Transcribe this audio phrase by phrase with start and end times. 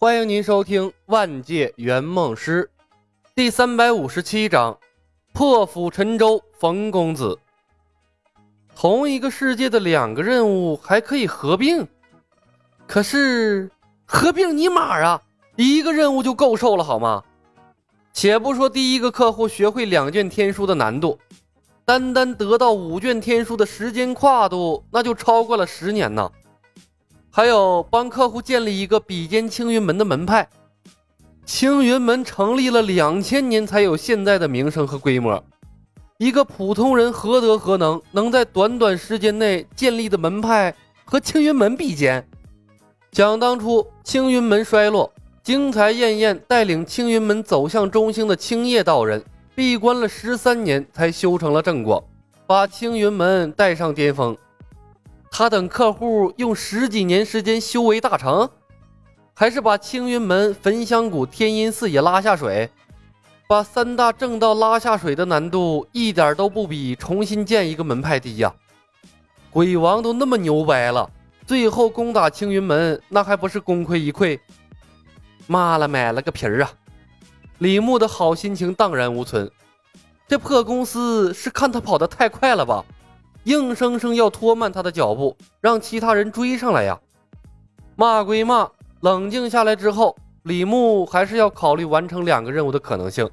[0.00, 2.70] 欢迎您收听《万界圆梦师》
[3.34, 4.78] 第三百五十七章：
[5.32, 7.36] 破釜沉舟，冯公子。
[8.76, 11.88] 同一个世界的两个任务还可以合并，
[12.86, 13.68] 可是
[14.04, 15.20] 合并尼玛啊！
[15.56, 17.24] 一个任务就够受了好吗？
[18.12, 21.18] 且不说第一个客户学会两卷天书的难度，
[21.84, 26.30] 单单得到五卷天书的时间跨度，那就超过了十年呢。
[27.38, 30.48] 还有帮客户建立一个比肩青云门的门派，
[31.46, 35.40] 青云门成立了两千年才有现在的名声和规模，
[36.16, 40.74] 一个普通人何德何能，能在短短时间内建立的门派
[41.04, 42.28] 和青云门比肩？
[43.12, 45.08] 想当初青云门衰落，
[45.44, 49.22] 精彩艳艳带领青云门走向中兴的青叶道人，
[49.54, 52.02] 闭关了十三年才修成了正果，
[52.48, 54.36] 把青云门带上巅峰。
[55.30, 58.48] 他等客户用十几年时间修为大成，
[59.34, 62.70] 还是把青云门、焚香谷、天音寺也拉下水，
[63.46, 68.52] 把三大正道拉下水的难度一点都不比重新建一个门派低呀！
[69.50, 71.08] 鬼王都那么牛掰了，
[71.46, 74.38] 最后攻打青云门，那还不是功亏一篑？
[75.46, 76.70] 妈了，买了个皮儿啊！
[77.58, 79.50] 李牧的好心情荡然无存，
[80.26, 82.84] 这破公司是看他跑得太快了吧？
[83.44, 86.98] 硬生生要拖慢他的脚步，让其他人追上来呀！
[87.96, 88.68] 骂归骂，
[89.00, 93.28] 冷静下来之后，李牧还是要考虑完成两个任务的可能性。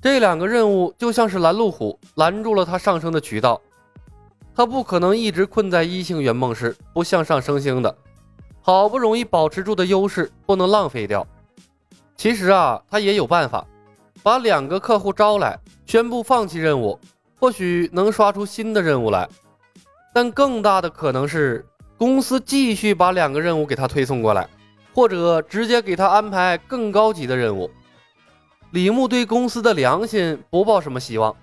[0.00, 3.60] 这两个任务就像是拦路虎，拦住了他上升的渠道。
[4.54, 7.94] 他不可能一直困在一星圆梦师，不向上升星的。
[8.62, 11.26] 好不容易保持住的优势，不能浪费掉。
[12.16, 13.66] 其实啊，他也有办法，
[14.22, 16.98] 把两个客户招来，宣布放弃任务。
[17.40, 19.26] 或许能刷出新的任务来，
[20.12, 21.64] 但更大的可能是
[21.96, 24.46] 公司继续把两个任务给他推送过来，
[24.94, 27.70] 或者直接给他安排更高级的任务。
[28.72, 31.34] 李牧对公司的良心不抱什么希望，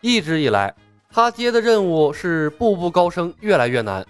[0.00, 0.74] 一直以来
[1.08, 4.04] 他接的任务是步步高升，越来越难。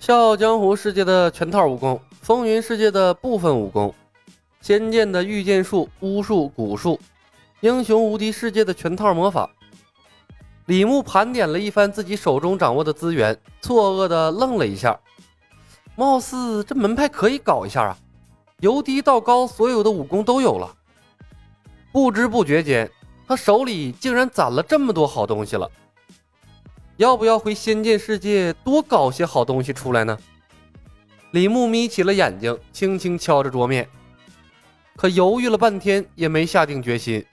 [0.00, 3.94] 笑傲江湖世界的全套武功，风云世界的部分武功，
[4.60, 6.98] 仙剑的御剑术、巫术、蛊术，
[7.60, 9.48] 英雄无敌世界的全套魔法。
[10.70, 14.96] 李牧盘点了一番自己手中掌握的资源，错愕的愣了一下。
[15.96, 17.98] 貌似这门派可以搞一下啊！
[18.60, 20.72] 由低到高，所有的武功都有了。
[21.90, 22.88] 不知不觉间，
[23.26, 25.68] 他手里竟然攒了这么多好东西了。
[26.98, 30.16] 要不要回仙剑世界多搞些好东西出来呢？
[31.32, 33.88] 李牧眯起了眼睛，轻轻敲着桌面，
[34.94, 37.26] 可犹豫了半天，也没下定决心。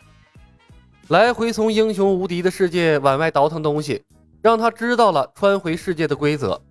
[1.09, 4.03] 来回从英雄无敌的世界往外倒腾东西，
[4.41, 6.61] 让他知道了穿回世界的规则。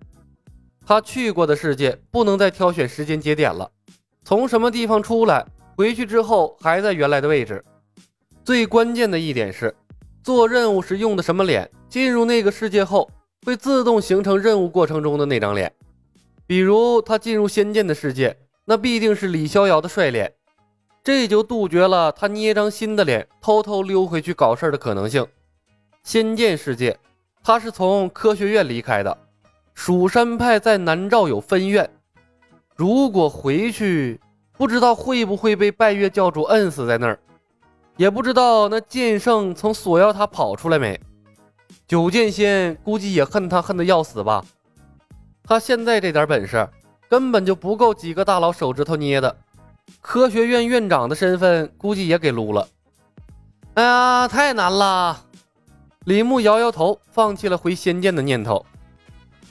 [0.85, 3.67] 他去过的世界不能再挑选时间节点了，
[4.23, 5.43] 从什么地方出来，
[5.75, 7.65] 回去之后还在原来的位置。
[8.45, 9.75] 最关键的一点是，
[10.21, 13.09] 做任务时用的什么脸，进入那个世界后
[13.43, 15.73] 会自动形成任务过程中的那张脸。
[16.45, 20.31] 比如他进入仙剑的世界，那必定是李逍遥的帅脸。
[21.07, 25.25] 这就杜绝了他捏张新的脸偷偷溜回去搞事儿的可能性。
[26.03, 26.99] 仙剑世界，
[27.41, 29.17] 他是从科学院离开的，
[29.73, 31.89] 蜀山派在南诏有分院。
[32.75, 34.19] 如果回去，
[34.57, 37.17] 不知道会不会被拜月教主摁死在那儿，
[37.95, 40.99] 也不知道那剑圣从锁妖塔跑出来没。
[41.87, 44.43] 九剑仙估计也恨他恨得要死吧。
[45.41, 46.67] 他现在这点本事，
[47.07, 49.37] 根本就不够几个大佬手指头捏的。
[50.01, 52.67] 科学院院长的身份估计也给撸了。
[53.73, 55.25] 哎呀，太难了！
[56.05, 58.65] 李牧摇摇头，放弃了回仙剑的念头。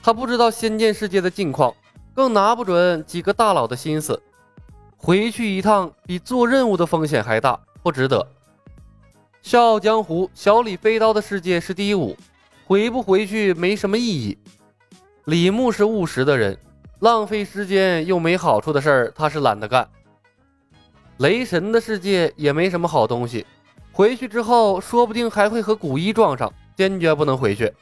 [0.02, 1.74] 他不知道仙剑世界的近况，
[2.14, 4.20] 更拿不准几个大佬的心思。
[4.96, 8.26] 回去一趟比做任务的风险还大，不值得。
[9.42, 12.16] 笑傲江湖，小李飞刀的世界是第五，
[12.64, 14.38] 回不回去没什么意义。
[15.26, 16.58] 李牧是务实的人，
[17.00, 19.88] 浪费时间又没好处的事儿，他是懒得干。
[21.18, 23.46] 雷神的世界也没什么好东西，
[23.90, 27.72] 回去之后说不定还会和古一撞上，坚决不能回去。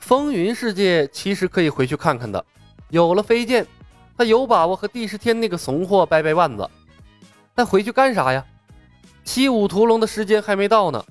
[0.00, 2.44] 风云世界其实可以回去看看的，
[2.88, 3.64] 有了飞剑，
[4.18, 6.68] 他有把握和帝释天那个怂货掰掰腕子。
[7.54, 8.44] 但回去干啥呀？
[9.22, 11.04] 七五屠龙的时间还没到呢，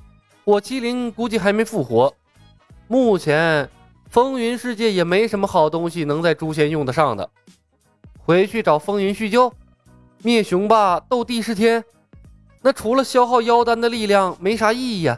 [0.44, 2.14] 火麒麟估计还没复活。
[2.90, 3.70] 目前
[4.10, 7.30] 风云世界也没什么好东西能在诛仙用得上的，
[8.18, 9.54] 回去找风云叙旧。
[10.22, 11.82] 灭雄霸斗帝释天，
[12.62, 15.18] 那除了消耗妖丹的力量，没啥意义呀。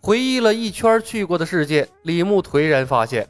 [0.00, 3.28] 回忆了一圈去过的世界，李牧颓然发现，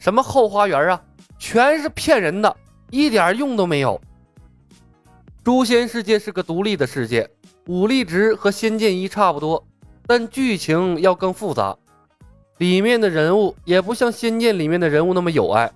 [0.00, 1.00] 什么后花园啊，
[1.38, 2.56] 全是骗人的，
[2.90, 4.00] 一点用都没有，
[5.44, 7.30] 诛仙世界是个独立的世界，
[7.68, 9.64] 武力值和仙剑一差不多，
[10.04, 11.76] 但剧情要更复杂。
[12.58, 15.70] 里面的人物也不像仙剑里面的人物那么有爱，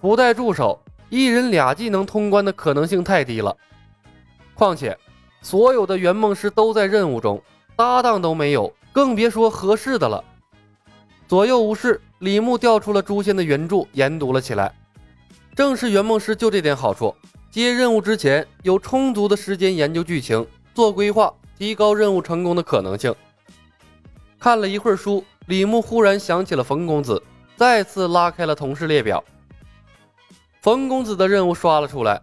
[0.00, 0.80] 不带助手，
[1.12, 3.54] 一人俩技能通关的可能性太低了。
[4.54, 4.96] 况且，
[5.42, 7.42] 所有的圆梦师都在任务中，
[7.76, 10.24] 搭档都没有，更别说合适的了。
[11.28, 14.74] 左右无事，李牧调出了诛仙的原著，研读了起来。
[15.54, 17.14] 正是圆梦师就这点好处。
[17.50, 23.14] 接任务之前有充足的时间研究剧情、做规划，提高任务成功的可能性。
[24.38, 27.22] 看了一会儿书，李牧忽然想起了冯公子，
[27.54, 29.22] 再次拉开了同事列表。
[30.62, 32.22] 冯公子的任务刷了出来：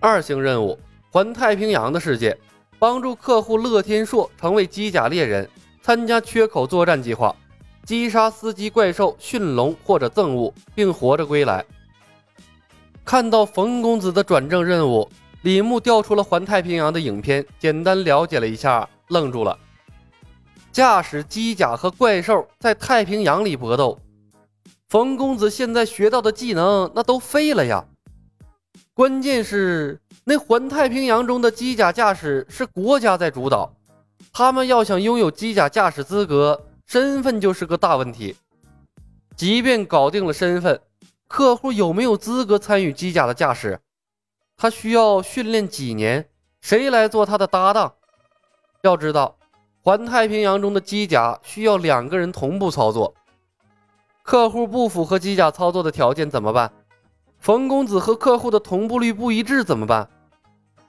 [0.00, 0.76] 二星任务，
[1.08, 2.36] 环太平洋的世界，
[2.80, 5.48] 帮助客户乐天硕成为机甲猎人，
[5.80, 7.32] 参加缺口作战计划，
[7.84, 11.64] 击杀司机怪兽、驯龙或者憎恶，并活着归来。
[13.04, 15.08] 看到冯公子的转正任务，
[15.42, 19.56] 李牧调出了环太平洋的影片，简单了解了一下，愣住了。
[20.72, 23.96] 驾驶机甲和怪兽在太平洋里搏斗，
[24.90, 27.84] 冯公子现在学到的技能那都废了呀！
[28.92, 33.72] 关键是那环太平洋中的机甲驾驶是国家在主导，
[34.32, 38.34] 他们要想拥有机甲驾驶资格，身份就是个大问题。
[39.36, 40.80] 即便搞定了身份。
[41.28, 43.78] 客户有没有资格参与机甲的驾驶？
[44.56, 46.28] 他需要训练几年？
[46.62, 47.94] 谁来做他的搭档？
[48.82, 49.36] 要知道，
[49.84, 53.14] 环太平洋中的机甲需要两个人同步操作。
[54.22, 56.72] 客户不符合机甲操作的条件怎么办？
[57.38, 60.08] 冯公子和客户的同步率不一致怎么办？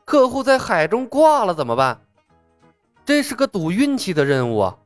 [0.06, 2.02] 客户在海中挂了怎么办？
[3.06, 4.78] 这是个赌运气的任务啊！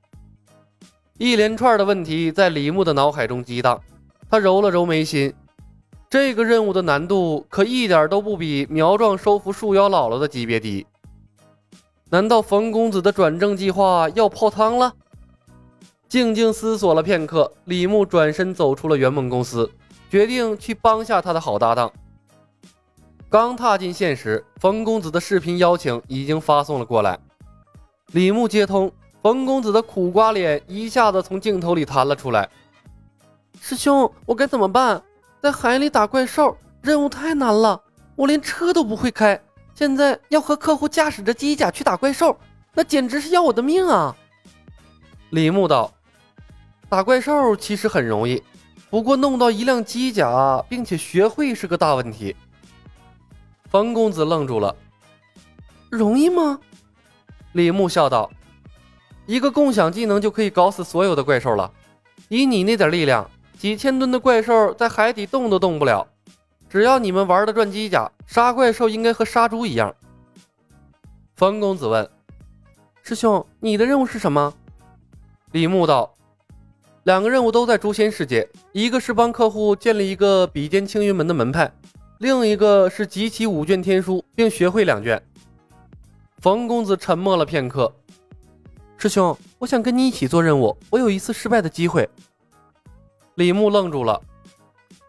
[1.18, 3.82] 一连串的问题在李牧的脑海中激荡，
[4.30, 5.34] 他揉了揉眉心。
[6.10, 10.86] 这个任务的难度可一点都不比苗壮收服树妖姥姥的级别低。
[12.10, 14.94] 难道冯公子的转正计划要泡汤了？
[16.16, 19.70] 静静思索了片刻，李牧转身走出了圆梦公司，
[20.10, 21.92] 决定去帮下他的好搭档。
[23.28, 27.20] 刚踏进现实，冯公子的视频邀请已经发送了过来。
[28.14, 28.90] 李牧接通，
[29.22, 32.50] 冯公子的苦瓜脸一下子从镜头里弹了出来
[33.60, 35.04] ：“师兄，我该怎么办？”
[35.44, 37.82] 在海里打怪兽任务太难了，
[38.16, 39.38] 我连车都不会开，
[39.74, 42.40] 现在要和客户驾驶着机甲去打怪兽，
[42.74, 44.16] 那简直是要我的命啊！
[45.32, 45.92] 李牧道
[46.90, 48.42] ：“打怪兽其实很容易，
[48.90, 52.36] 不过弄到一辆机甲并且学会是个大问题。”
[53.70, 54.76] 冯公子愣住了
[55.90, 56.60] ：“容易吗？”
[57.54, 58.30] 李牧笑道
[59.26, 61.72] ：“一个共享技能就可以搞死所有的怪兽了，
[62.30, 66.06] 以你那点力量。”几千吨的怪兽在海底动都动不了，
[66.70, 69.96] 只要你们玩的转机甲，杀怪兽应该和杀猪一样。
[71.38, 72.08] 冯公子问
[73.02, 74.54] ：“师兄，你的任务是什么？”
[75.54, 76.15] 李牧道
[77.06, 81.72] ：“两个任务都在诛仙世界，一个是帮客户建立一个比肩青云门的门派，
[82.18, 85.22] 另一个是集齐五卷天书并学会两卷。”
[86.42, 87.94] 冯公子沉默了片刻
[88.98, 92.10] ：“师兄，我想跟你一起做任务，我有一次失败的机会。”
[93.36, 94.20] 李牧愣住了，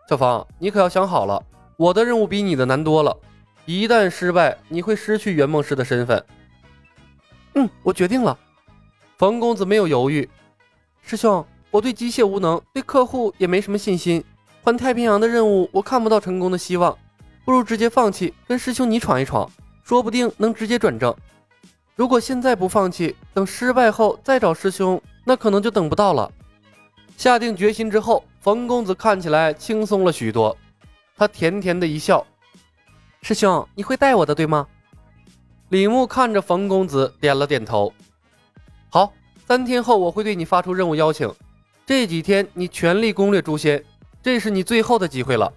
[0.06, 1.42] 小冯，你可要想好了，
[1.78, 3.16] 我的任务比你的难多了，
[3.64, 6.22] 一旦失败，你会失去圆梦师的身份。
[7.54, 8.38] 嗯，我决定了。
[9.16, 10.28] 冯公子没有犹豫，
[11.00, 14.22] 师兄，我对机械无能，对客户也没什么信心，
[14.62, 16.96] 环太平洋的任务我看不到成功的希望，
[17.44, 19.50] 不如直接放弃，跟师兄你闯一闯，
[19.82, 21.14] 说不定能直接转正。
[21.94, 26.30] 如果现在不放弃，等失败后再找师兄，那可能就等不到了。
[27.16, 30.56] 下定决心之后，冯公子看起来轻松了许多。
[31.16, 32.26] 他甜甜的一笑
[33.22, 34.66] ：“师兄，你会带我的，对吗？”
[35.70, 37.92] 李牧看着冯公子，点了点头
[38.90, 39.12] ：“好，
[39.46, 41.32] 三天后我会对你发出任务邀请。
[41.86, 43.82] 这几天你全力攻略诛仙，
[44.20, 45.52] 这是你最后的机会了。”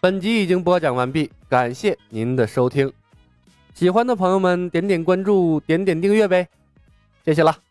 [0.00, 2.92] 本集已经播讲完毕，感谢您的收听。
[3.72, 6.48] 喜欢的朋友们，点点关注，点点订阅呗，
[7.24, 7.65] 谢谢了。